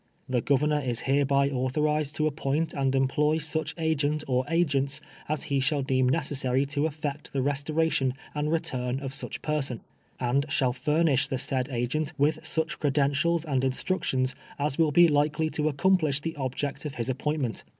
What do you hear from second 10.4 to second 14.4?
shall luriiish the said agent ■with such credentials and instruetiuns